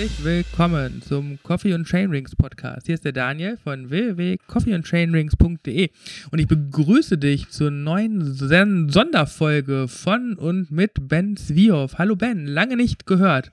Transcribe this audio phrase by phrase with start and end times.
[0.00, 2.86] Herzlich willkommen zum Coffee und Chainrings Podcast.
[2.86, 5.90] Hier ist der Daniel von www.coffeeandchainrings.de
[6.32, 11.98] und ich begrüße dich zur neuen Sonderfolge von und mit Ben Svioff.
[11.98, 13.52] Hallo Ben, lange nicht gehört.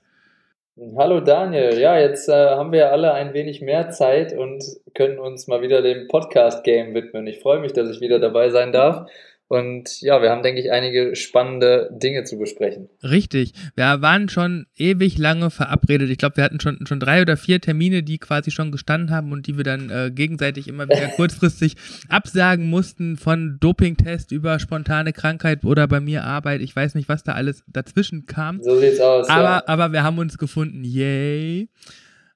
[0.95, 5.47] Hallo Daniel, ja, jetzt äh, haben wir alle ein wenig mehr Zeit und können uns
[5.47, 7.27] mal wieder dem Podcast-Game widmen.
[7.27, 9.09] Ich freue mich, dass ich wieder dabei sein darf
[9.49, 12.89] und ja, wir haben, denke ich, einige spannende Dinge zu besprechen.
[13.01, 13.53] Richtig.
[13.75, 16.09] Wir waren schon ewig lange verabredet.
[16.09, 19.31] Ich glaube, wir hatten schon, schon drei oder vier Termine, die quasi schon gestanden haben
[19.31, 21.75] und die wir dann äh, gegenseitig immer wieder kurzfristig
[22.09, 26.59] absagen mussten, von Dopingtest über spontane Krankheit oder bei mir Arbeit.
[26.59, 28.61] Ich weiß nicht, was da alles dazwischen kam.
[28.61, 29.29] So sieht's aus.
[29.29, 29.63] Aber, ja.
[29.65, 30.83] aber wir haben uns gefunden.
[30.83, 31.69] Yay.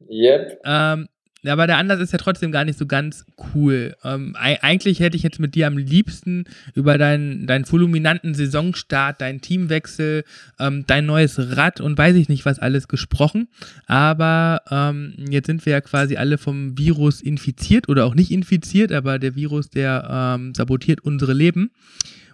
[0.10, 0.62] Yep.
[0.66, 1.08] Ähm,
[1.46, 3.96] aber der Anlass ist ja trotzdem gar nicht so ganz cool.
[4.04, 9.42] Ähm, eigentlich hätte ich jetzt mit dir am liebsten über deinen, deinen fulminanten Saisonstart, deinen
[9.42, 10.24] Teamwechsel,
[10.60, 13.48] ähm, dein neues Rad und weiß ich nicht was alles gesprochen.
[13.88, 18.92] Aber ähm, jetzt sind wir ja quasi alle vom Virus infiziert oder auch nicht infiziert,
[18.92, 21.72] aber der Virus, der ähm, sabotiert unsere Leben.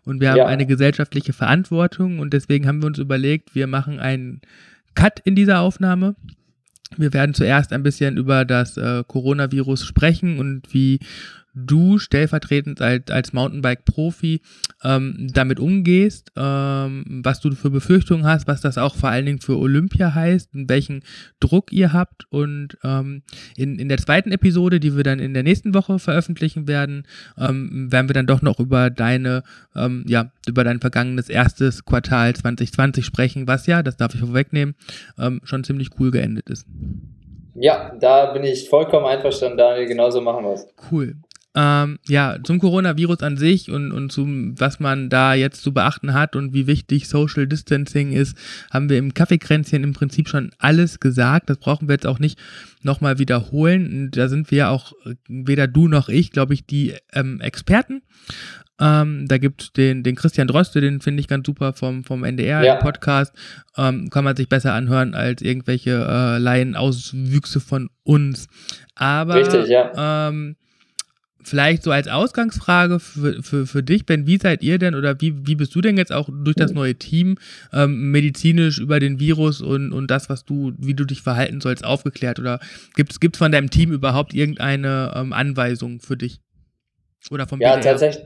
[0.04, 0.46] Und wir haben ja.
[0.46, 4.42] eine gesellschaftliche Verantwortung und deswegen haben wir uns überlegt, wir machen einen
[4.96, 6.16] Cut in dieser Aufnahme
[7.00, 11.00] wir werden zuerst ein bisschen über das äh, Coronavirus sprechen und wie
[11.66, 14.42] du stellvertretend als, als Mountainbike-Profi
[14.84, 19.42] ähm, damit umgehst, ähm, was du für Befürchtungen hast, was das auch vor allen Dingen
[19.42, 21.04] für Olympia heißt, und welchen
[21.40, 22.26] Druck ihr habt.
[22.30, 23.24] Und ähm,
[23.56, 27.92] in, in der zweiten Episode, die wir dann in der nächsten Woche veröffentlichen werden, ähm,
[27.92, 29.44] werden wir dann doch noch über deine,
[29.76, 34.76] ähm, ja, über dein vergangenes erstes Quartal 2020 sprechen, was ja, das darf ich vorwegnehmen,
[35.18, 36.66] ähm, schon ziemlich cool geendet ist.
[37.60, 39.88] Ja, da bin ich vollkommen einverstanden, Daniel.
[39.88, 40.68] Genauso machen wir es.
[40.92, 41.16] Cool.
[41.60, 46.14] Ähm, ja, zum Coronavirus an sich und, und zum, was man da jetzt zu beachten
[46.14, 48.38] hat und wie wichtig Social Distancing ist,
[48.70, 51.50] haben wir im Kaffeekränzchen im Prinzip schon alles gesagt.
[51.50, 52.38] Das brauchen wir jetzt auch nicht
[52.84, 54.12] nochmal wiederholen.
[54.12, 54.94] Da sind wir ja auch,
[55.28, 58.04] weder du noch ich, glaube ich, die ähm, Experten.
[58.80, 62.24] Ähm, da gibt es den, den Christian Droste, den finde ich ganz super vom, vom
[62.24, 63.34] NDR-Podcast.
[63.76, 63.90] Ja.
[63.90, 68.48] Ähm, kann man sich besser anhören als irgendwelche äh, Laienauswüchse von uns.
[68.94, 70.28] Aber Richtig, ja.
[70.30, 70.56] ähm,
[71.48, 75.48] vielleicht so als Ausgangsfrage für, für, für dich, Ben, wie seid ihr denn oder wie,
[75.48, 77.38] wie bist du denn jetzt auch durch das neue Team
[77.74, 81.84] ähm, medizinisch über den Virus und, und das, was du, wie du dich verhalten sollst,
[81.84, 82.40] aufgeklärt?
[82.40, 82.60] Oder
[82.96, 86.40] gibt es von deinem Team überhaupt irgendeine ähm, Anweisung für dich?
[87.32, 87.92] Oder vom ja, BDR?
[87.92, 88.26] Tatsächlich,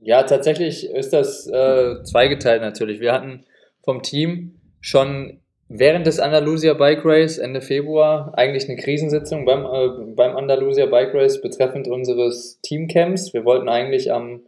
[0.00, 3.00] ja, tatsächlich ist das äh, zweigeteilt natürlich.
[3.00, 3.44] Wir hatten
[3.82, 10.14] vom Team schon während des Andalusia Bike Race Ende Februar eigentlich eine Krisensitzung beim, äh,
[10.14, 13.34] beim Andalusia Bike Race betreffend unseres Teamcamps.
[13.34, 14.42] Wir wollten eigentlich am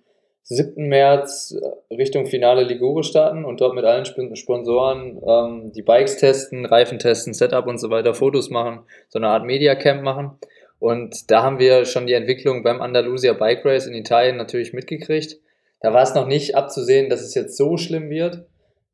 [0.44, 0.88] 7.
[0.88, 6.64] März äh, Richtung Finale Ligure starten und dort mit allen Sponsoren ähm, die Bikes testen,
[6.64, 10.38] Reifen testen, Setup und so weiter, Fotos machen, so eine Art Media Camp machen.
[10.78, 15.38] Und da haben wir schon die Entwicklung beim Andalusia Bike Race in Italien natürlich mitgekriegt.
[15.80, 18.44] Da war es noch nicht abzusehen, dass es jetzt so schlimm wird.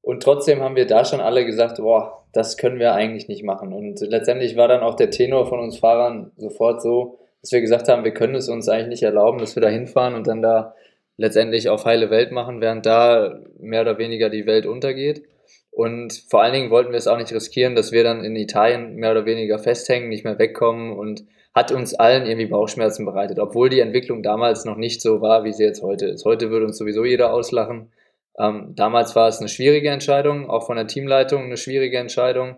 [0.04, 3.72] Und trotzdem haben wir da schon alle gesagt, boah, das können wir eigentlich nicht machen.
[3.72, 7.88] Und letztendlich war dann auch der Tenor von uns Fahrern sofort so, dass wir gesagt
[7.88, 10.74] haben, wir können es uns eigentlich nicht erlauben, dass wir da hinfahren und dann da
[11.16, 15.22] letztendlich auf heile Welt machen, während da mehr oder weniger die Welt untergeht.
[15.70, 18.96] Und vor allen Dingen wollten wir es auch nicht riskieren, dass wir dann in Italien
[18.96, 23.70] mehr oder weniger festhängen, nicht mehr wegkommen und hat uns allen irgendwie Bauchschmerzen bereitet, obwohl
[23.70, 26.26] die Entwicklung damals noch nicht so war, wie sie jetzt heute ist.
[26.26, 27.90] Heute würde uns sowieso jeder auslachen.
[28.38, 32.56] Ähm, damals war es eine schwierige Entscheidung, auch von der Teamleitung eine schwierige Entscheidung.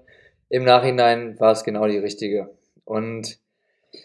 [0.49, 2.51] Im Nachhinein war es genau die richtige.
[2.85, 3.39] Und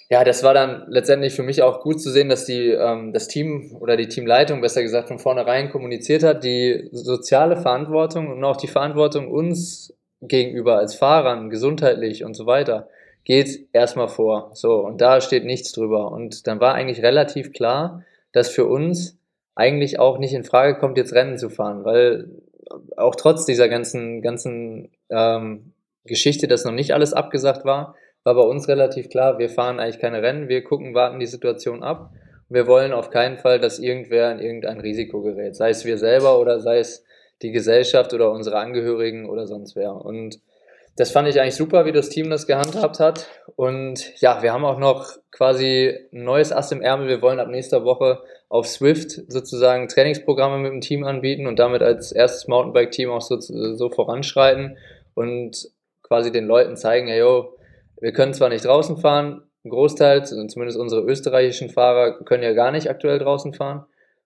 [0.10, 3.28] ja, das war dann letztendlich für mich auch gut zu sehen, dass die, ähm, das
[3.28, 8.58] Team oder die Teamleitung, besser gesagt, von vornherein kommuniziert hat, die soziale Verantwortung und auch
[8.58, 12.90] die Verantwortung uns gegenüber als Fahrern, gesundheitlich und so weiter,
[13.24, 14.52] geht erstmal vor.
[14.54, 16.12] So, und da steht nichts drüber.
[16.12, 19.18] Und dann war eigentlich relativ klar, dass für uns
[19.56, 22.30] eigentlich auch nicht in Frage kommt, jetzt Rennen zu fahren, weil
[22.98, 25.74] auch trotz dieser ganzen, ganzen ähm,
[26.06, 30.00] Geschichte, dass noch nicht alles abgesagt war, war bei uns relativ klar, wir fahren eigentlich
[30.00, 32.12] keine Rennen, wir gucken, warten die Situation ab.
[32.50, 36.40] Wir wollen auf keinen Fall, dass irgendwer in irgendein Risiko gerät, sei es wir selber
[36.40, 37.04] oder sei es
[37.42, 39.94] die Gesellschaft oder unsere Angehörigen oder sonst wer.
[39.94, 40.40] Und
[40.96, 43.28] das fand ich eigentlich super, wie das Team das gehandhabt hat.
[43.56, 47.08] Und ja, wir haben auch noch quasi ein neues Ass im Ärmel.
[47.08, 51.82] Wir wollen ab nächster Woche auf Swift sozusagen Trainingsprogramme mit dem Team anbieten und damit
[51.82, 54.78] als erstes Mountainbike-Team auch so, so voranschreiten
[55.14, 55.70] und
[56.04, 57.58] quasi den Leuten zeigen, hey, yo,
[58.02, 62.72] wir können zwar nicht draußen fahren, ein Großteil, zumindest unsere österreichischen Fahrer, können ja gar
[62.72, 63.86] nicht aktuell draußen fahren.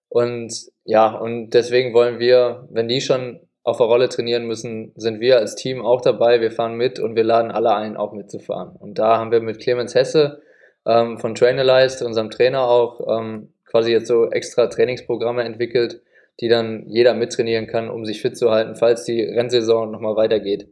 [0.09, 5.19] Und ja, und deswegen wollen wir, wenn die schon auf der Rolle trainieren müssen, sind
[5.19, 6.39] wir als Team auch dabei.
[6.39, 8.75] Wir fahren mit und wir laden alle ein, auch mitzufahren.
[8.79, 10.43] Und da haben wir mit Clemens Hesse
[10.85, 16.01] ähm, von Trainerlize, unserem Trainer auch, ähm, quasi jetzt so extra Trainingsprogramme entwickelt,
[16.39, 20.67] die dann jeder mittrainieren kann, um sich fit zu halten, falls die Rennsaison nochmal weitergeht.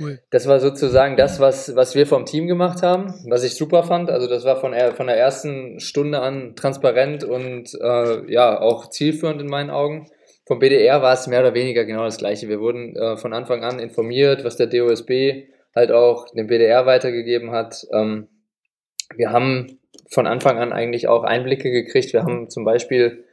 [0.00, 0.18] Cool.
[0.30, 4.10] Das war sozusagen das, was, was wir vom Team gemacht haben, was ich super fand.
[4.10, 9.40] Also das war von, von der ersten Stunde an transparent und äh, ja, auch zielführend
[9.40, 10.08] in meinen Augen.
[10.46, 12.48] Vom BDR war es mehr oder weniger genau das Gleiche.
[12.48, 17.50] Wir wurden äh, von Anfang an informiert, was der DOSB halt auch dem BDR weitergegeben
[17.50, 17.86] hat.
[17.92, 18.28] Ähm,
[19.16, 19.78] wir haben
[20.10, 22.12] von Anfang an eigentlich auch Einblicke gekriegt.
[22.12, 23.24] Wir haben zum Beispiel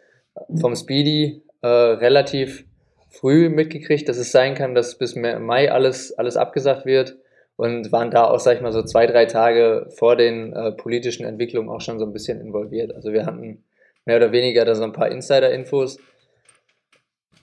[0.59, 2.65] vom Speedy äh, relativ
[3.09, 7.17] früh mitgekriegt, dass es sein kann, dass bis Mai alles, alles abgesagt wird
[7.57, 11.25] und waren da auch, sag ich mal, so zwei, drei Tage vor den äh, politischen
[11.25, 12.95] Entwicklungen auch schon so ein bisschen involviert.
[12.95, 13.65] Also wir hatten
[14.05, 15.97] mehr oder weniger da so ein paar Insider-Infos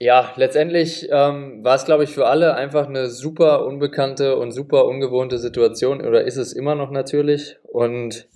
[0.00, 4.86] ja, letztendlich ähm, war es, glaube ich, für alle einfach eine super unbekannte und super
[4.86, 7.56] ungewohnte Situation oder ist es immer noch natürlich.
[7.64, 8.28] Und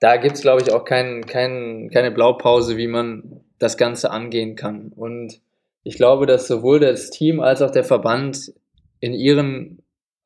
[0.00, 4.56] da gibt es, glaube ich, auch kein, kein, keine Blaupause, wie man das Ganze angehen
[4.56, 4.90] kann.
[4.96, 5.40] Und
[5.84, 8.52] ich glaube, dass sowohl das Team als auch der Verband
[9.00, 9.82] in ihren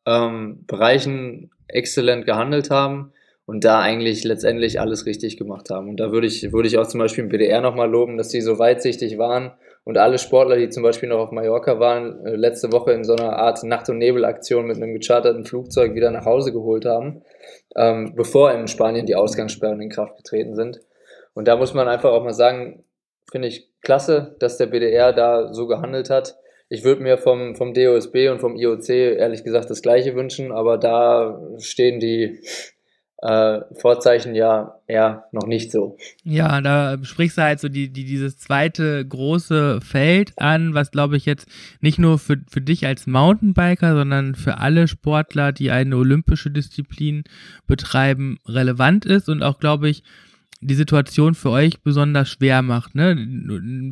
[0.06, 3.12] ähm, Bereichen exzellent gehandelt haben
[3.44, 5.88] und da eigentlich letztendlich alles richtig gemacht haben.
[5.88, 8.40] Und da würde ich, würde ich auch zum Beispiel im BDR nochmal loben, dass sie
[8.40, 9.52] so weitsichtig waren
[9.86, 13.14] und alle Sportler, die zum Beispiel noch auf Mallorca waren, äh, letzte Woche in so
[13.14, 17.22] einer Art Nacht- und Nebel-Aktion mit einem gecharterten Flugzeug wieder nach Hause geholt haben,
[17.76, 20.80] ähm, bevor in Spanien die Ausgangssperren in Kraft getreten sind.
[21.34, 22.82] Und da muss man einfach auch mal sagen,
[23.30, 26.36] finde ich klasse, dass der BDR da so gehandelt hat.
[26.68, 30.78] Ich würde mir vom, vom DOSB und vom IOC ehrlich gesagt das Gleiche wünschen, aber
[30.78, 32.40] da stehen die
[33.18, 35.96] äh, Vorzeichen ja eher noch nicht so.
[36.22, 41.16] Ja, da sprichst du halt so die, die, dieses zweite große Feld an, was glaube
[41.16, 41.48] ich jetzt
[41.80, 47.24] nicht nur für, für dich als Mountainbiker, sondern für alle Sportler, die eine olympische Disziplin
[47.66, 50.02] betreiben, relevant ist und auch glaube ich
[50.60, 52.94] die Situation für euch besonders schwer macht.
[52.94, 53.16] Ne?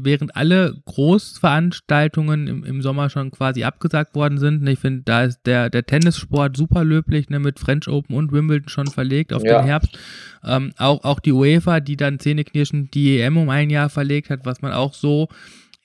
[0.02, 4.62] Während alle Großveranstaltungen im, im Sommer schon quasi abgesagt worden sind.
[4.62, 4.72] Ne?
[4.72, 7.38] Ich finde, da ist der, der Tennissport super löblich, ne?
[7.38, 9.60] mit French Open und Wimbledon schon verlegt auf ja.
[9.60, 9.98] den Herbst.
[10.44, 14.40] Ähm, auch, auch die UEFA, die dann zähneknirschend die EM um ein Jahr verlegt hat,
[14.44, 15.28] was man auch so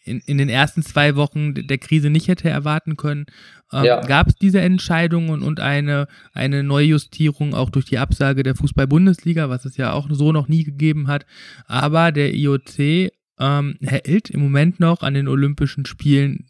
[0.09, 3.27] in, in den ersten zwei Wochen der Krise nicht hätte erwarten können.
[3.71, 4.01] Ähm, ja.
[4.01, 9.65] Gab es diese Entscheidungen und eine, eine Neujustierung auch durch die Absage der Fußball-Bundesliga, was
[9.65, 11.25] es ja auch so noch nie gegeben hat.
[11.67, 16.50] Aber der IOC ähm, hält im Moment noch an den Olympischen Spielen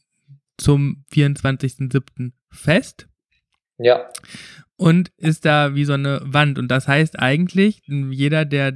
[0.58, 2.32] zum 24.07.
[2.50, 3.08] fest.
[3.78, 4.10] Ja.
[4.76, 6.58] Und ist da wie so eine Wand.
[6.58, 8.74] Und das heißt eigentlich, jeder, der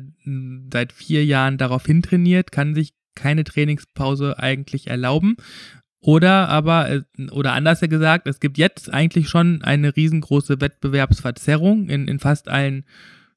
[0.72, 5.36] seit vier Jahren darauf hintrainiert, kann sich keine Trainingspause eigentlich erlauben.
[6.00, 7.02] Oder aber, äh,
[7.32, 12.86] oder anders gesagt, es gibt jetzt eigentlich schon eine riesengroße Wettbewerbsverzerrung in, in fast allen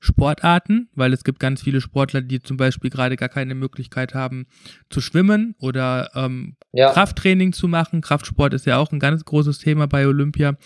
[0.01, 4.47] Sportarten, weil es gibt ganz viele Sportler, die zum Beispiel gerade gar keine Möglichkeit haben
[4.91, 6.93] zu schwimmen oder ähm, ja.
[6.93, 8.01] Krafttraining zu machen.
[8.01, 10.57] Kraftsport ist ja auch ein ganz großes Thema bei Olympia.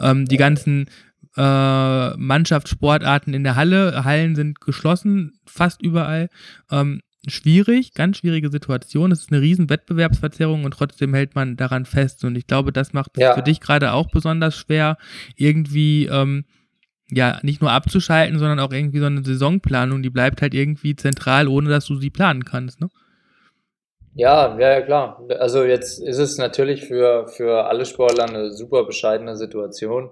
[0.00, 0.86] Ähm, die ganzen
[1.36, 6.28] äh, Mannschaftssportarten in der Halle, Hallen sind geschlossen, fast überall.
[6.70, 9.12] Ähm, schwierig, ganz schwierige Situation.
[9.12, 12.24] Es ist eine riesen Wettbewerbsverzerrung und trotzdem hält man daran fest.
[12.24, 13.34] Und ich glaube, das macht es ja.
[13.34, 14.96] für dich gerade auch besonders schwer,
[15.36, 16.44] irgendwie ähm,
[17.10, 21.48] ja nicht nur abzuschalten, sondern auch irgendwie so eine Saisonplanung, die bleibt halt irgendwie zentral,
[21.48, 22.88] ohne dass du sie planen kannst, ne?
[24.14, 25.24] Ja, ja, ja, klar.
[25.38, 30.10] Also jetzt ist es natürlich für, für alle Sportler eine super bescheidene Situation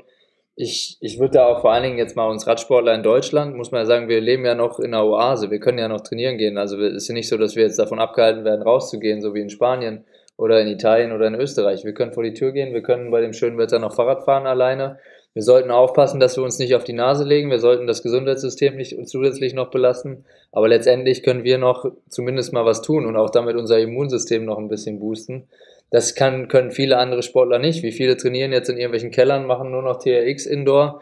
[0.60, 3.70] ich, ich würde da auch vor allen Dingen jetzt mal uns Radsportler in Deutschland, muss
[3.70, 6.36] man ja sagen, wir leben ja noch in einer Oase, wir können ja noch trainieren
[6.36, 6.58] gehen.
[6.58, 9.40] Also es ist ja nicht so, dass wir jetzt davon abgehalten werden, rauszugehen, so wie
[9.40, 10.04] in Spanien
[10.36, 11.84] oder in Italien oder in Österreich.
[11.84, 14.48] Wir können vor die Tür gehen, wir können bei dem schönen Wetter noch Fahrrad fahren
[14.48, 14.98] alleine.
[15.32, 17.50] Wir sollten aufpassen, dass wir uns nicht auf die Nase legen.
[17.50, 20.24] Wir sollten das Gesundheitssystem nicht zusätzlich noch belasten.
[20.50, 24.58] Aber letztendlich können wir noch zumindest mal was tun und auch damit unser Immunsystem noch
[24.58, 25.46] ein bisschen boosten.
[25.90, 27.82] Das kann, können viele andere Sportler nicht.
[27.82, 31.00] Wie viele trainieren jetzt in irgendwelchen Kellern, machen nur noch TRX Indoor,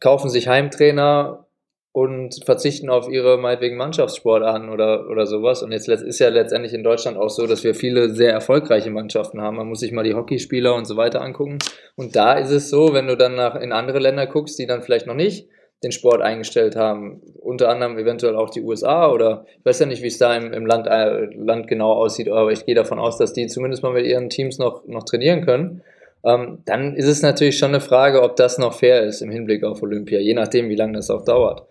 [0.00, 1.46] kaufen sich Heimtrainer
[1.92, 5.62] und verzichten auf ihre meinetwegen Mannschaftssportarten oder, oder sowas.
[5.62, 9.42] Und jetzt ist ja letztendlich in Deutschland auch so, dass wir viele sehr erfolgreiche Mannschaften
[9.42, 9.56] haben.
[9.56, 11.58] Man muss sich mal die Hockeyspieler und so weiter angucken.
[11.94, 14.82] Und da ist es so, wenn du dann nach, in andere Länder guckst, die dann
[14.82, 15.48] vielleicht noch nicht
[15.82, 17.22] den Sport eingestellt haben.
[17.40, 20.52] Unter anderem eventuell auch die USA oder ich weiß ja nicht, wie es da im,
[20.52, 23.92] im Land, äh, Land genau aussieht, aber ich gehe davon aus, dass die zumindest mal
[23.92, 25.82] mit ihren Teams noch, noch trainieren können.
[26.24, 29.64] Ähm, dann ist es natürlich schon eine Frage, ob das noch fair ist im Hinblick
[29.64, 31.66] auf Olympia, je nachdem, wie lange das auch dauert.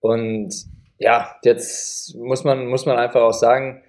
[0.00, 0.54] Und
[0.98, 3.82] ja, jetzt muss man, muss man einfach auch sagen,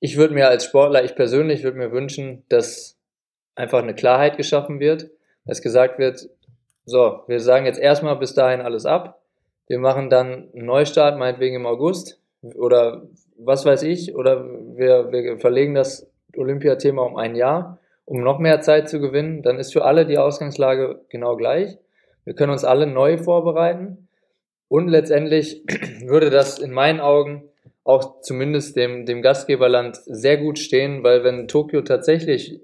[0.00, 2.98] ich würde mir als Sportler, ich persönlich würde mir wünschen, dass
[3.56, 5.10] einfach eine Klarheit geschaffen wird,
[5.44, 6.28] dass gesagt wird,
[6.84, 9.17] so, wir sagen jetzt erstmal bis dahin alles ab.
[9.68, 13.06] Wir machen dann einen Neustart, meinetwegen im August oder
[13.38, 18.60] was weiß ich, oder wir, wir verlegen das Olympiathema um ein Jahr, um noch mehr
[18.60, 19.42] Zeit zu gewinnen.
[19.42, 21.76] Dann ist für alle die Ausgangslage genau gleich.
[22.24, 24.08] Wir können uns alle neu vorbereiten.
[24.68, 25.62] Und letztendlich
[26.04, 27.44] würde das in meinen Augen
[27.84, 32.60] auch zumindest dem, dem Gastgeberland sehr gut stehen, weil wenn Tokio tatsächlich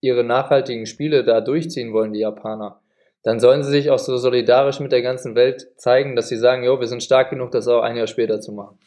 [0.00, 2.81] ihre nachhaltigen Spiele da durchziehen wollen, die Japaner,
[3.22, 6.64] dann sollen sie sich auch so solidarisch mit der ganzen Welt zeigen, dass sie sagen,
[6.64, 8.78] jo, wir sind stark genug, das auch ein Jahr später zu machen.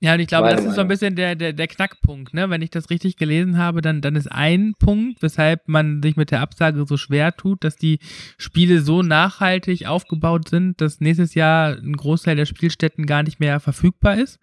[0.00, 2.48] Ja, und ich glaube, Meine das ist so ein bisschen der, der, der Knackpunkt, ne?
[2.50, 6.30] Wenn ich das richtig gelesen habe, dann, dann ist ein Punkt, weshalb man sich mit
[6.30, 7.98] der Absage so schwer tut, dass die
[8.36, 13.58] Spiele so nachhaltig aufgebaut sind, dass nächstes Jahr ein Großteil der Spielstätten gar nicht mehr
[13.58, 14.38] verfügbar ist.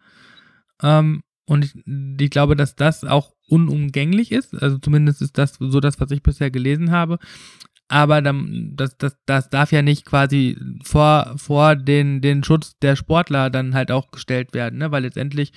[0.84, 1.74] Ähm, und ich,
[2.20, 4.62] ich, glaube, dass das auch unumgänglich ist.
[4.62, 7.18] Also zumindest ist das so das, was ich bisher gelesen habe
[7.88, 12.96] aber dann, das, das, das darf ja nicht quasi vor, vor den, den Schutz der
[12.96, 14.92] Sportler dann halt auch gestellt werden, ne?
[14.92, 15.54] weil letztendlich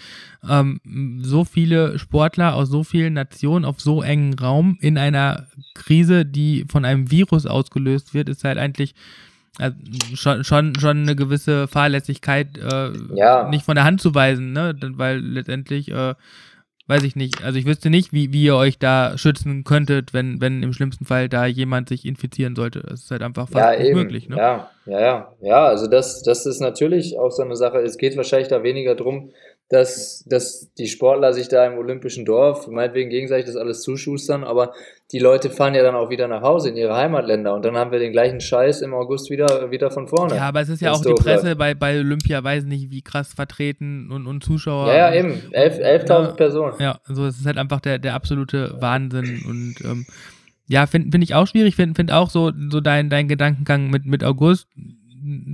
[0.46, 0.80] ähm,
[1.22, 6.66] so viele Sportler aus so vielen Nationen auf so engen Raum in einer Krise, die
[6.70, 8.94] von einem Virus ausgelöst wird, ist halt eigentlich
[9.56, 9.76] also
[10.14, 13.48] schon, schon, schon eine gewisse Fahrlässigkeit äh, ja.
[13.48, 14.76] nicht von der Hand zu weisen, ne?
[14.80, 16.14] weil letztendlich äh,
[16.88, 17.44] weiß ich nicht.
[17.44, 21.04] Also ich wüsste nicht, wie, wie ihr euch da schützen könntet, wenn, wenn im schlimmsten
[21.04, 22.80] Fall da jemand sich infizieren sollte.
[22.80, 24.28] Das ist halt einfach fast ja, unmöglich.
[24.28, 24.36] Ne?
[24.36, 25.32] Ja, ja, ja.
[25.40, 27.78] Ja, also das, das ist natürlich auch so eine Sache.
[27.78, 29.30] Es geht wahrscheinlich da weniger drum,
[29.70, 34.72] dass, dass die Sportler sich da im olympischen Dorf meinetwegen gegenseitig das alles zuschustern, aber
[35.12, 37.90] die Leute fahren ja dann auch wieder nach Hause in ihre Heimatländer und dann haben
[37.90, 40.36] wir den gleichen Scheiß im August wieder, wieder von vorne.
[40.36, 43.34] Ja, aber es ist ja auch die Presse bei, bei Olympia, weiß nicht, wie krass
[43.34, 44.88] vertreten und, und Zuschauer.
[44.88, 45.32] Ja, ja, eben.
[45.52, 46.74] 11.000 11 ja, Personen.
[46.78, 50.06] Ja, so es ist halt einfach der, der absolute Wahnsinn und ähm,
[50.66, 54.06] ja, finde find ich auch schwierig, finde find auch so, so dein, dein Gedankengang mit,
[54.06, 54.66] mit August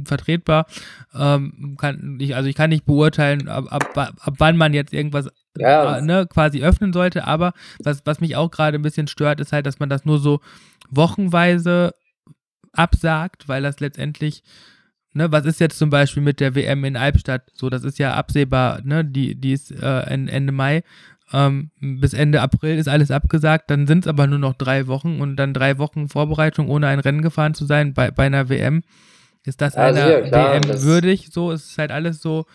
[0.04, 0.66] vertretbar.
[1.14, 5.30] Ähm, kann ich, also ich kann nicht beurteilen, ab, ab, ab wann man jetzt irgendwas
[5.56, 5.98] ja.
[5.98, 7.52] äh, ne, quasi öffnen sollte, aber
[7.82, 10.40] was, was mich auch gerade ein bisschen stört, ist halt, dass man das nur so
[10.90, 11.94] wochenweise
[12.72, 14.42] absagt, weil das letztendlich
[15.16, 17.42] Ne, was ist jetzt zum Beispiel mit der WM in Albstadt?
[17.54, 19.04] So, das ist ja absehbar, ne?
[19.04, 20.82] Die, die ist äh, Ende Mai.
[21.32, 25.20] Ähm, bis Ende April ist alles abgesagt, dann sind es aber nur noch drei Wochen
[25.20, 28.82] und dann drei Wochen Vorbereitung, ohne ein Rennen gefahren zu sein bei, bei einer WM.
[29.44, 31.28] Ist das ja, einer WM würdig?
[31.30, 32.46] So ist es halt alles so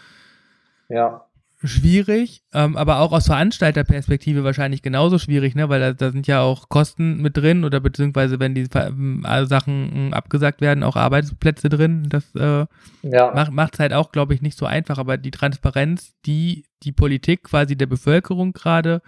[0.87, 1.25] ja.
[1.63, 5.69] schwierig, ähm, aber auch aus Veranstalterperspektive wahrscheinlich genauso schwierig, ne?
[5.69, 10.61] Weil da, da, sind ja auch Kosten mit drin oder beziehungsweise wenn die Sachen abgesagt
[10.61, 12.07] werden, auch Arbeitsplätze drin.
[12.09, 12.65] Das äh,
[13.03, 13.49] ja.
[13.51, 14.97] macht es halt auch, glaube ich, nicht so einfach.
[14.97, 19.01] Aber die Transparenz, die die Politik quasi der Bevölkerung gerade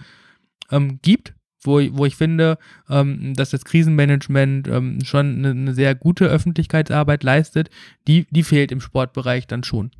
[0.72, 1.34] ähm, gibt,
[1.64, 2.58] wo, wo ich finde,
[2.90, 7.70] ähm, dass das Krisenmanagement ähm, schon eine, eine, sehr gute Öffentlichkeitsarbeit leistet,
[8.08, 9.92] die, die fehlt im Sportbereich dann schon.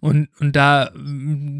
[0.00, 0.90] Und, und da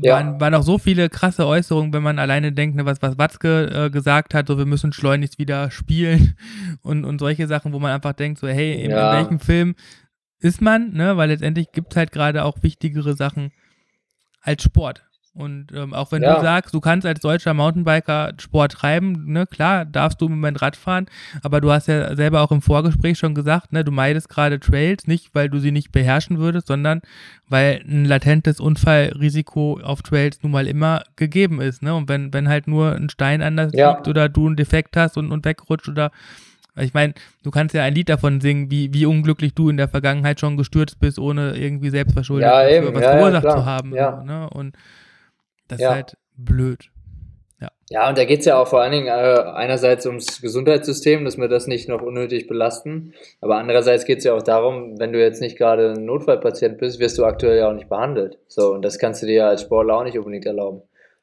[0.02, 0.14] ja.
[0.14, 3.86] waren, waren auch so viele krasse Äußerungen, wenn man alleine denkt, ne, was, was Watzke
[3.86, 6.36] äh, gesagt hat, so wir müssen schleunigst wieder spielen
[6.82, 9.12] und, und solche Sachen, wo man einfach denkt, so hey, in, ja.
[9.12, 9.74] in welchem Film
[10.38, 11.16] ist man, ne?
[11.16, 13.52] Weil letztendlich gibt es halt gerade auch wichtigere Sachen
[14.42, 15.04] als Sport.
[15.36, 16.34] Und ähm, auch wenn ja.
[16.34, 20.62] du sagst, du kannst als deutscher Mountainbiker Sport treiben, ne, klar, darfst du im Moment
[20.62, 21.06] Rad fahren,
[21.42, 25.06] aber du hast ja selber auch im Vorgespräch schon gesagt, ne, du meidest gerade Trails,
[25.06, 27.02] nicht weil du sie nicht beherrschen würdest, sondern
[27.48, 31.94] weil ein latentes Unfallrisiko auf Trails nun mal immer gegeben ist, ne?
[31.94, 33.92] Und wenn, wenn halt nur ein Stein anders ja.
[33.92, 36.12] liegt oder du einen Defekt hast und, und wegrutscht oder
[36.78, 39.88] ich meine, du kannst ja ein Lied davon singen, wie, wie unglücklich du in der
[39.88, 43.94] Vergangenheit schon gestürzt bist, ohne irgendwie selbstverschuldet ja, dafür was ja, verursacht zu haben.
[43.94, 44.22] Ja.
[44.22, 44.50] Ne?
[44.50, 44.76] Und
[45.68, 45.90] das ja.
[45.90, 46.90] ist halt blöd.
[47.60, 51.24] Ja, ja und da geht es ja auch vor allen Dingen äh, einerseits ums Gesundheitssystem,
[51.24, 53.14] dass wir das nicht noch unnötig belasten.
[53.40, 56.98] Aber andererseits geht es ja auch darum, wenn du jetzt nicht gerade ein Notfallpatient bist,
[56.98, 58.38] wirst du aktuell ja auch nicht behandelt.
[58.48, 60.82] So, und das kannst du dir ja als Sportler auch nicht unbedingt erlauben.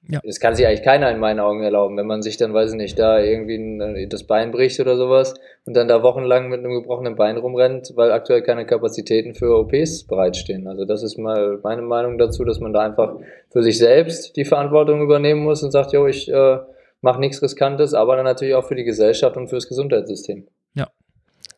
[0.09, 0.19] Ja.
[0.23, 2.77] Das kann sich eigentlich keiner in meinen Augen erlauben, wenn man sich dann, weiß ich
[2.77, 5.33] nicht, da irgendwie äh, das Bein bricht oder sowas
[5.65, 10.03] und dann da wochenlang mit einem gebrochenen Bein rumrennt, weil aktuell keine Kapazitäten für OPs
[10.03, 10.67] bereitstehen.
[10.67, 13.15] Also das ist mal meine Meinung dazu, dass man da einfach
[13.49, 16.57] für sich selbst die Verantwortung übernehmen muss und sagt, jo, ich äh,
[16.99, 20.47] mache nichts Riskantes, aber dann natürlich auch für die Gesellschaft und fürs Gesundheitssystem.
[20.73, 20.89] Ja.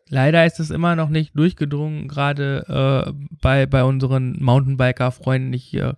[0.07, 2.65] Leider ist es immer noch nicht durchgedrungen, gerade
[3.07, 3.11] äh,
[3.41, 5.51] bei, bei unseren Mountainbiker-Freunden.
[5.53, 5.93] Ich äh,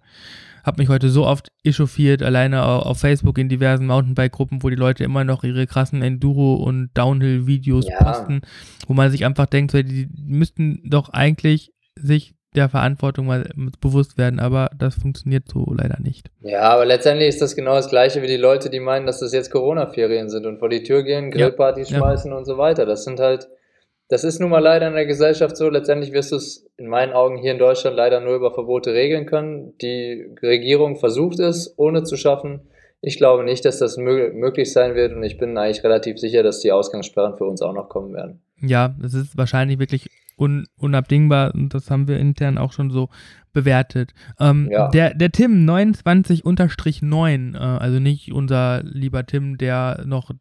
[0.68, 5.04] habe mich heute so oft echauffiert, alleine auf Facebook in diversen Mountainbike-Gruppen, wo die Leute
[5.04, 8.04] immer noch ihre krassen Enduro- und Downhill-Videos ja.
[8.04, 8.42] posten,
[8.86, 14.40] wo man sich einfach denkt, die müssten doch eigentlich sich der Verantwortung mal bewusst werden,
[14.40, 16.30] aber das funktioniert so leider nicht.
[16.42, 19.32] Ja, aber letztendlich ist das genau das Gleiche wie die Leute, die meinen, dass das
[19.32, 21.98] jetzt Corona-Ferien sind und vor die Tür gehen, Grillpartys ja.
[21.98, 22.38] schmeißen ja.
[22.38, 22.86] und so weiter.
[22.86, 23.48] Das sind halt,
[24.10, 25.70] das ist nun mal leider in der Gesellschaft so.
[25.70, 29.26] Letztendlich wirst du es in meinen Augen hier in Deutschland leider nur über Verbote regeln
[29.26, 29.74] können.
[29.82, 32.62] Die Regierung versucht es, ohne zu schaffen.
[33.02, 36.60] Ich glaube nicht, dass das möglich sein wird und ich bin eigentlich relativ sicher, dass
[36.60, 38.42] die Ausgangssperren für uns auch noch kommen werden.
[38.62, 43.10] Ja, es ist wahrscheinlich wirklich un unabdingbar und das haben wir intern auch schon so
[43.54, 44.14] bewertet.
[44.40, 44.90] Ähm, ja.
[44.90, 50.32] der, der Tim 29-9, äh, also nicht unser lieber Tim, der noch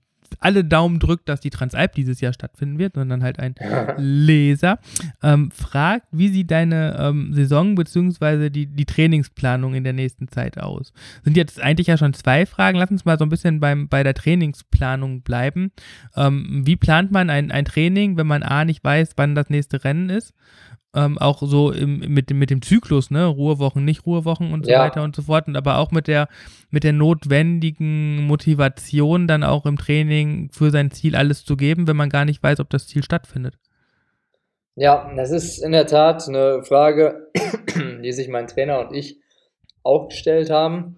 [0.41, 3.55] alle Daumen drückt, dass die Transalp dieses Jahr stattfinden wird, sondern halt ein
[3.97, 4.79] Leser,
[5.23, 8.51] ähm, fragt, wie sieht deine ähm, Saison bzw.
[8.51, 10.93] Die, die Trainingsplanung in der nächsten Zeit aus?
[11.25, 12.79] Sind jetzt eigentlich ja schon zwei Fragen.
[12.79, 15.73] Lass uns mal so ein bisschen beim, bei der Trainingsplanung bleiben.
[16.17, 19.85] Ähm, wie plant man ein, ein Training, wenn man A nicht weiß, wann das nächste
[19.85, 20.35] Rennen ist?
[20.97, 24.81] Ähm, auch so im, mit, mit dem Zyklus, ne, Ruhewochen, nicht Ruhewochen und so ja.
[24.81, 25.47] weiter und so fort.
[25.47, 26.29] Und aber auch mit der,
[26.71, 31.97] mit der notwendigen Motivation, dann auch im Training für sein Ziel alles zu geben, wenn
[31.97, 33.55] man gar nicht weiß, ob das Ziel stattfindet.
[34.75, 37.29] Ja, das ist in der Tat eine Frage,
[38.03, 39.19] die sich mein Trainer und ich
[39.83, 40.97] auch gestellt haben.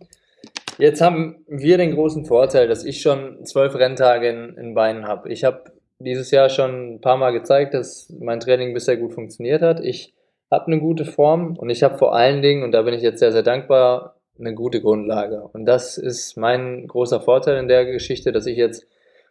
[0.79, 5.29] Jetzt haben wir den großen Vorteil, dass ich schon zwölf Renntage in, in Beinen habe.
[5.29, 9.63] Ich habe dieses Jahr schon ein paar Mal gezeigt, dass mein Training bisher gut funktioniert
[9.63, 9.81] hat.
[9.81, 10.15] Ich
[10.51, 13.19] habe eine gute Form und ich habe vor allen Dingen, und da bin ich jetzt
[13.19, 15.43] sehr, sehr dankbar, eine gute Grundlage.
[15.53, 18.87] Und das ist mein großer Vorteil in der Geschichte, dass ich jetzt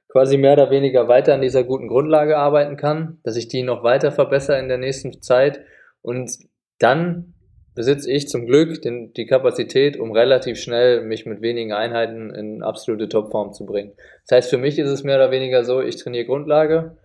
[0.09, 3.83] quasi mehr oder weniger weiter an dieser guten Grundlage arbeiten kann, dass ich die noch
[3.83, 5.61] weiter verbessere in der nächsten Zeit
[6.01, 6.37] und
[6.79, 7.33] dann
[7.77, 12.63] besitze ich zum Glück den, die Kapazität, um relativ schnell mich mit wenigen Einheiten in
[12.63, 13.93] absolute Topform zu bringen.
[14.27, 16.97] Das heißt, für mich ist es mehr oder weniger so, ich trainiere Grundlage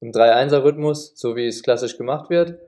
[0.00, 2.60] im 3-1er-Rhythmus, so wie es klassisch gemacht wird.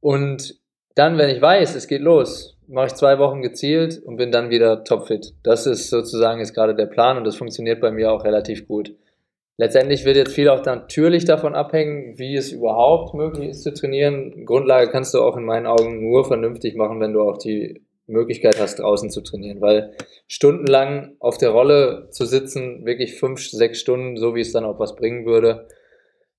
[0.00, 0.56] Und
[0.96, 4.50] dann, wenn ich weiß, es geht los, mache ich zwei Wochen gezielt und bin dann
[4.50, 5.32] wieder topfit.
[5.44, 8.96] Das ist sozusagen jetzt gerade der Plan und das funktioniert bei mir auch relativ gut.
[9.56, 14.44] Letztendlich wird jetzt viel auch natürlich davon abhängen, wie es überhaupt möglich ist zu trainieren.
[14.46, 18.60] Grundlage kannst du auch in meinen Augen nur vernünftig machen, wenn du auch die Möglichkeit
[18.60, 19.92] hast, draußen zu trainieren, weil
[20.26, 24.78] stundenlang auf der Rolle zu sitzen, wirklich fünf, sechs Stunden, so wie es dann auch
[24.78, 25.68] was bringen würde,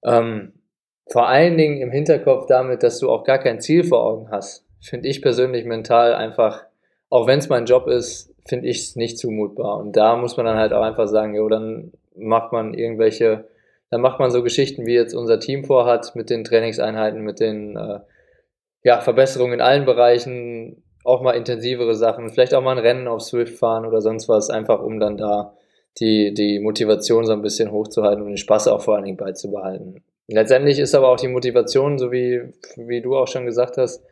[0.03, 0.53] ähm,
[1.07, 4.65] vor allen Dingen im Hinterkopf damit, dass du auch gar kein Ziel vor Augen hast,
[4.81, 6.65] finde ich persönlich mental einfach,
[7.09, 9.77] auch wenn es mein Job ist, finde ich es nicht zumutbar.
[9.77, 13.47] Und da muss man dann halt auch einfach sagen, jo, dann macht man irgendwelche,
[13.89, 17.75] dann macht man so Geschichten, wie jetzt unser Team vorhat, mit den Trainingseinheiten, mit den
[17.75, 17.99] äh,
[18.83, 23.21] ja, Verbesserungen in allen Bereichen, auch mal intensivere Sachen, vielleicht auch mal ein Rennen auf
[23.21, 25.53] Swift fahren oder sonst was, einfach um dann da
[25.99, 30.03] die, die Motivation so ein bisschen hochzuhalten und den Spaß auch vor allen Dingen beizubehalten.
[30.27, 32.41] Letztendlich ist aber auch die Motivation, so wie,
[32.75, 34.03] wie du auch schon gesagt hast,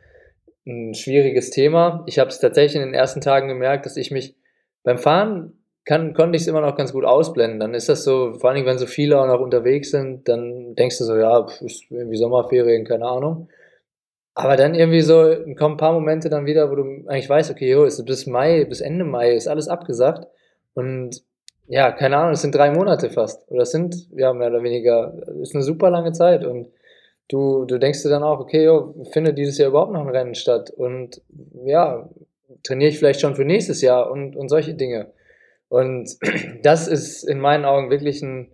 [0.66, 2.04] ein schwieriges Thema.
[2.06, 4.34] Ich habe es tatsächlich in den ersten Tagen gemerkt, dass ich mich
[4.82, 7.60] beim Fahren kann, konnte ich es immer noch ganz gut ausblenden.
[7.60, 10.98] Dann ist das so, vor allem wenn so viele auch noch unterwegs sind, dann denkst
[10.98, 13.48] du so, ja, ist irgendwie Sommerferien, keine Ahnung.
[14.34, 15.22] Aber dann irgendwie so
[15.56, 18.64] kommen ein paar Momente dann wieder, wo du eigentlich weißt, okay, jo, ist bis Mai,
[18.64, 20.26] bis Ende Mai ist alles abgesagt.
[20.74, 21.22] Und
[21.66, 23.48] ja, keine Ahnung, es sind drei Monate fast.
[23.50, 26.44] Oder es sind, ja, mehr oder weniger, ist eine super lange Zeit.
[26.44, 26.68] Und
[27.28, 30.34] du, du denkst dir dann auch, okay, jo, findet dieses Jahr überhaupt noch ein Rennen
[30.34, 30.70] statt?
[30.70, 31.22] Und
[31.64, 32.08] ja,
[32.64, 35.12] trainiere ich vielleicht schon für nächstes Jahr und, und solche Dinge.
[35.74, 36.18] Und
[36.62, 38.52] das ist in meinen Augen wirklich ein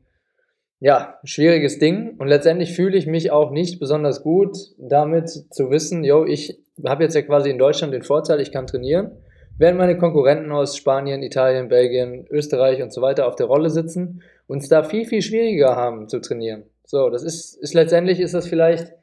[0.81, 2.15] ja, schwieriges Ding.
[2.17, 7.03] Und letztendlich fühle ich mich auch nicht besonders gut damit zu wissen, yo, ich habe
[7.03, 9.11] jetzt ja quasi in Deutschland den Vorteil, ich kann trainieren,
[9.59, 14.23] während meine Konkurrenten aus Spanien, Italien, Belgien, Österreich und so weiter auf der Rolle sitzen
[14.47, 16.63] und es da viel, viel schwieriger haben zu trainieren.
[16.87, 18.95] So, das ist, ist letztendlich ist das vielleicht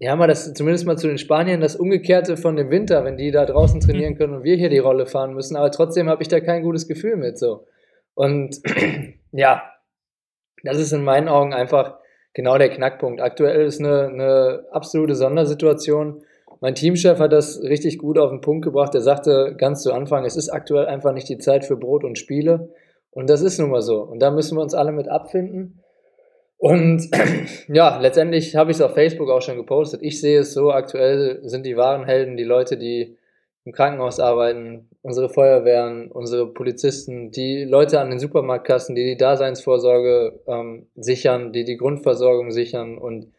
[0.00, 3.30] ja, mal das zumindest mal zu den Spaniern das Umgekehrte von dem Winter, wenn die
[3.30, 5.56] da draußen trainieren können und wir hier die Rolle fahren müssen.
[5.56, 7.66] Aber trotzdem habe ich da kein gutes Gefühl mit so.
[8.14, 8.62] Und
[9.32, 9.62] ja,
[10.64, 11.98] das ist in meinen Augen einfach
[12.32, 13.20] genau der Knackpunkt.
[13.20, 16.22] Aktuell ist eine, eine absolute Sondersituation.
[16.60, 18.94] Mein Teamchef hat das richtig gut auf den Punkt gebracht.
[18.94, 22.16] Er sagte ganz zu Anfang, es ist aktuell einfach nicht die Zeit für Brot und
[22.16, 22.70] Spiele.
[23.10, 24.00] Und das ist nun mal so.
[24.00, 25.79] Und da müssen wir uns alle mit abfinden.
[26.60, 27.08] Und
[27.68, 30.02] ja, letztendlich habe ich es auf Facebook auch schon gepostet.
[30.02, 33.16] Ich sehe es so, aktuell sind die wahren Helden die Leute, die
[33.64, 40.40] im Krankenhaus arbeiten, unsere Feuerwehren, unsere Polizisten, die Leute an den Supermarktkassen, die die Daseinsvorsorge
[40.46, 43.32] ähm, sichern, die die Grundversorgung sichern und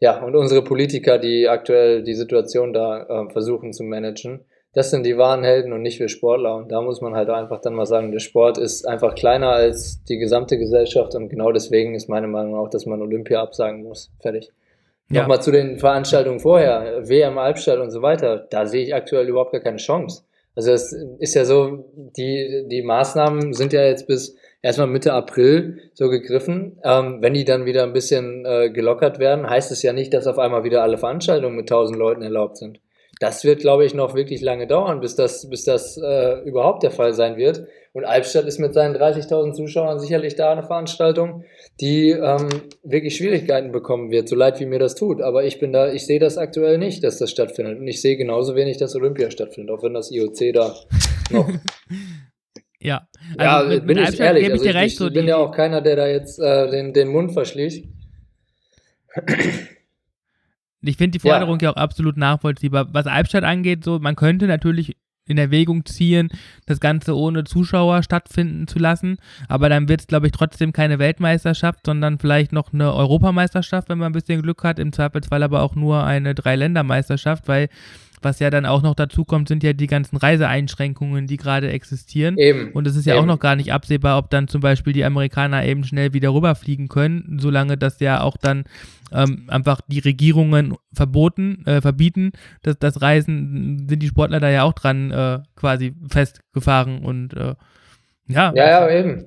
[0.00, 5.04] ja, und unsere Politiker, die aktuell die Situation da äh, versuchen zu managen das sind
[5.04, 6.56] die wahren Helden und nicht wir Sportler.
[6.56, 10.02] Und da muss man halt einfach dann mal sagen, der Sport ist einfach kleiner als
[10.04, 14.10] die gesamte Gesellschaft und genau deswegen ist meine Meinung auch, dass man Olympia absagen muss.
[14.20, 14.50] Fertig.
[15.10, 15.22] Ja.
[15.22, 19.52] Nochmal zu den Veranstaltungen vorher, WM Albstadt und so weiter, da sehe ich aktuell überhaupt
[19.52, 20.22] gar keine Chance.
[20.54, 25.78] Also es ist ja so, die, die Maßnahmen sind ja jetzt bis erstmal Mitte April
[25.94, 26.78] so gegriffen.
[26.84, 30.26] Ähm, wenn die dann wieder ein bisschen äh, gelockert werden, heißt es ja nicht, dass
[30.26, 32.80] auf einmal wieder alle Veranstaltungen mit 1000 Leuten erlaubt sind.
[33.20, 36.90] Das wird, glaube ich, noch wirklich lange dauern, bis das, bis das äh, überhaupt der
[36.90, 37.66] Fall sein wird.
[37.92, 41.44] Und Albstadt ist mit seinen 30.000 Zuschauern sicherlich da eine Veranstaltung,
[41.80, 42.48] die ähm,
[42.82, 45.20] wirklich Schwierigkeiten bekommen wird, so leid wie mir das tut.
[45.20, 47.78] Aber ich bin da, ich sehe das aktuell nicht, dass das stattfindet.
[47.78, 50.74] Und ich sehe genauso wenig, dass Olympia stattfindet, auch wenn das IOC da
[51.30, 51.50] noch.
[52.80, 54.46] ja, also ja, mit, bin mit ich ehrlich.
[54.46, 56.94] Ich, also ich, recht, ich so bin ja auch keiner, der da jetzt äh, den,
[56.94, 57.84] den Mund verschließt.
[60.82, 61.68] Ich finde die Forderung ja.
[61.68, 61.72] ja.
[61.72, 62.88] auch absolut nachvollziehbar.
[62.92, 66.28] Was Albstadt angeht, so, man könnte natürlich in Erwägung ziehen,
[66.66, 69.18] das Ganze ohne Zuschauer stattfinden zu lassen.
[69.48, 73.98] Aber dann wird es, glaube ich, trotzdem keine Weltmeisterschaft, sondern vielleicht noch eine Europameisterschaft, wenn
[73.98, 74.78] man ein bisschen Glück hat.
[74.78, 77.68] Im Zweifelsfall aber auch nur eine Dreiländermeisterschaft, weil
[78.22, 82.36] was ja dann auch noch dazu kommt, sind ja die ganzen Reiseeinschränkungen, die gerade existieren.
[82.38, 82.72] Eben.
[82.72, 83.22] Und es ist ja eben.
[83.22, 86.88] auch noch gar nicht absehbar, ob dann zum Beispiel die Amerikaner eben schnell wieder rüberfliegen
[86.88, 88.64] können, solange das ja auch dann
[89.12, 92.32] ähm, einfach die Regierungen verboten, äh, verbieten.
[92.62, 97.54] Das, das Reisen sind die Sportler da ja auch dran äh, quasi festgefahren und äh,
[98.28, 98.52] ja.
[98.54, 99.24] Ja, ja, eben.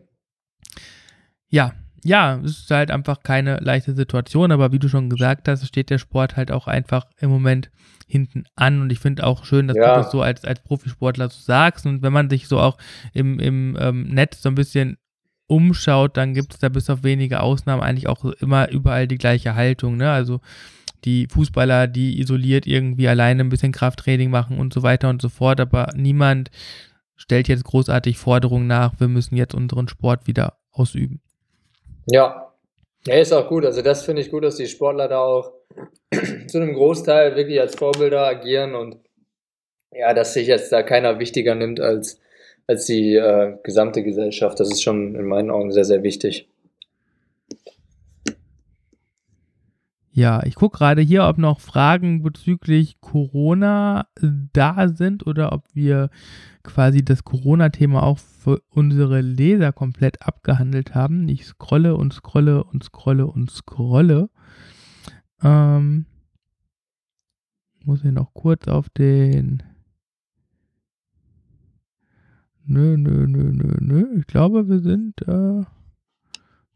[1.49, 1.73] Ja,
[2.06, 5.89] ja, es ist halt einfach keine leichte Situation, aber wie du schon gesagt hast, steht
[5.89, 7.72] der Sport halt auch einfach im Moment
[8.08, 9.96] hinten an und ich finde auch schön, dass ja.
[9.96, 12.78] du das so als, als Profisportler so sagst und wenn man sich so auch
[13.13, 14.98] im, im ähm, Netz so ein bisschen
[15.48, 19.56] umschaut, dann gibt es da bis auf wenige Ausnahmen eigentlich auch immer überall die gleiche
[19.56, 20.12] Haltung, ne?
[20.12, 20.41] Also
[21.06, 25.30] die Fußballer, die isoliert irgendwie alleine ein bisschen Krafttraining machen und so weiter und so
[25.30, 26.52] fort, aber niemand
[27.15, 31.22] stellt jetzt großartig Forderungen nach, wir müssen jetzt unseren Sport wieder ausüben.
[32.08, 32.54] Ja,
[33.08, 33.65] ja, ist auch gut.
[33.65, 35.54] Also das finde ich gut, dass die Sportler da auch
[36.48, 38.98] zu einem Großteil wirklich als Vorbilder agieren und
[39.91, 42.20] ja, dass sich jetzt da keiner wichtiger nimmt als,
[42.68, 44.60] als die äh, gesamte Gesellschaft.
[44.60, 46.50] Das ist schon in meinen Augen sehr, sehr wichtig.
[50.17, 54.08] Ja, ich gucke gerade hier, ob noch Fragen bezüglich Corona
[54.54, 56.10] da sind oder ob wir
[56.63, 61.28] quasi das Corona-Thema auch für unsere Leser komplett abgehandelt haben.
[61.28, 64.30] Ich scrolle und scrolle und scrolle und scrolle.
[65.43, 66.06] Ähm,
[67.84, 69.63] muss ich noch kurz auf den.
[72.65, 74.17] Nö, nö, nö, nö, nö.
[74.17, 75.21] Ich glaube, wir sind.
[75.28, 75.65] Äh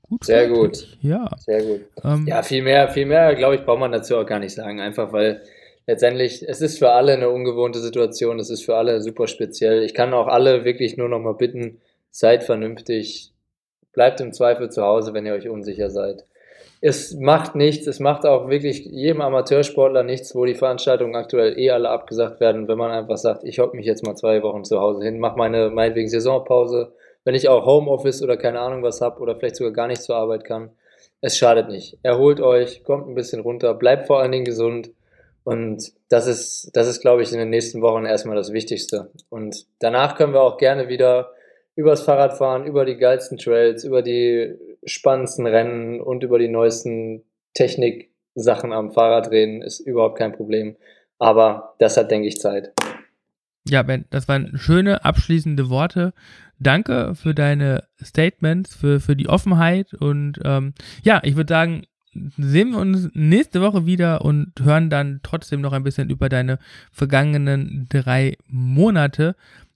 [0.10, 0.58] Gut Sehr fertig.
[0.58, 0.98] gut.
[1.02, 1.30] Ja.
[1.38, 1.82] Sehr gut.
[2.04, 4.80] Ähm, ja, viel mehr, viel mehr, glaube ich, braucht man dazu auch gar nicht sagen.
[4.80, 5.42] Einfach weil
[5.86, 9.84] letztendlich, es ist für alle eine ungewohnte Situation, es ist für alle super speziell.
[9.84, 11.80] Ich kann auch alle wirklich nur noch mal bitten,
[12.12, 13.32] seid vernünftig,
[13.94, 16.26] bleibt im Zweifel zu Hause, wenn ihr euch unsicher seid.
[16.82, 21.72] Es macht nichts, es macht auch wirklich jedem Amateursportler nichts, wo die Veranstaltungen aktuell eh
[21.72, 24.80] alle abgesagt werden, wenn man einfach sagt, ich hocke mich jetzt mal zwei Wochen zu
[24.80, 26.94] Hause hin, mache meine meinetwegen Saisonpause,
[27.30, 30.16] wenn ich auch Homeoffice oder keine Ahnung was habe oder vielleicht sogar gar nicht zur
[30.16, 30.72] Arbeit kann.
[31.22, 31.96] Es schadet nicht.
[32.02, 34.90] Erholt euch, kommt ein bisschen runter, bleibt vor allen Dingen gesund.
[35.44, 39.12] Und das ist, das ist, glaube ich, in den nächsten Wochen erstmal das Wichtigste.
[39.30, 41.30] Und danach können wir auch gerne wieder
[41.76, 47.26] übers Fahrrad fahren, über die geilsten Trails, über die spannendsten Rennen und über die neuesten
[47.54, 49.62] Technik-Sachen am Fahrrad reden.
[49.62, 50.78] Ist überhaupt kein Problem.
[51.20, 52.74] Aber das hat, denke ich, Zeit.
[53.70, 56.14] Ja, Ben, das waren schöne abschließende Worte.
[56.60, 61.84] Danke für deine Statements, für, für die Offenheit und ähm, ja, ich würde sagen,
[62.38, 66.60] sehen wir uns nächste Woche wieder und hören dann trotzdem noch ein bisschen über deine
[66.92, 69.36] vergangenen drei Monate.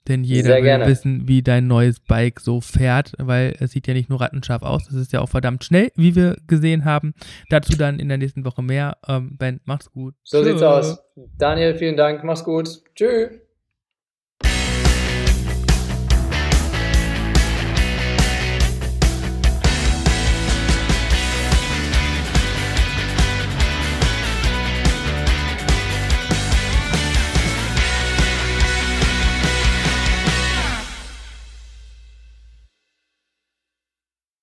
[0.09, 4.09] Denn jeder will wissen, wie dein neues Bike so fährt, weil es sieht ja nicht
[4.09, 7.13] nur rattenscharf aus, es ist ja auch verdammt schnell, wie wir gesehen haben.
[7.49, 8.97] Dazu dann in der nächsten Woche mehr.
[9.07, 10.13] Ähm, ben, mach's gut.
[10.23, 10.49] So Tschö.
[10.49, 10.99] sieht's aus.
[11.37, 12.81] Daniel, vielen Dank, mach's gut.
[12.95, 13.42] Tschüss.